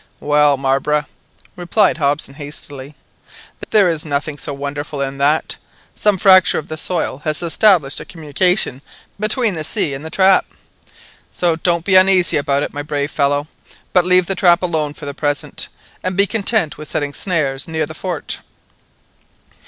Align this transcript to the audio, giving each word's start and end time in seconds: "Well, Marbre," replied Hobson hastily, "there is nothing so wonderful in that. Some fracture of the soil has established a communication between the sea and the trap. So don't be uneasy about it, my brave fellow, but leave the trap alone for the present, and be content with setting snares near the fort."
"Well, 0.19 0.57
Marbre," 0.57 1.05
replied 1.55 1.99
Hobson 1.99 2.33
hastily, 2.33 2.95
"there 3.69 3.87
is 3.87 4.03
nothing 4.03 4.39
so 4.39 4.51
wonderful 4.51 4.99
in 4.99 5.19
that. 5.19 5.57
Some 5.93 6.17
fracture 6.17 6.57
of 6.57 6.69
the 6.69 6.75
soil 6.75 7.19
has 7.19 7.43
established 7.43 7.99
a 7.99 8.05
communication 8.05 8.81
between 9.19 9.53
the 9.53 9.63
sea 9.63 9.93
and 9.93 10.03
the 10.03 10.09
trap. 10.09 10.47
So 11.31 11.55
don't 11.55 11.85
be 11.85 11.93
uneasy 11.93 12.37
about 12.37 12.63
it, 12.63 12.73
my 12.73 12.81
brave 12.81 13.11
fellow, 13.11 13.47
but 13.93 14.03
leave 14.03 14.25
the 14.25 14.33
trap 14.33 14.63
alone 14.63 14.95
for 14.95 15.05
the 15.05 15.13
present, 15.13 15.67
and 16.01 16.17
be 16.17 16.25
content 16.25 16.79
with 16.79 16.87
setting 16.87 17.13
snares 17.13 17.67
near 17.67 17.85
the 17.85 17.93
fort." 17.93 18.39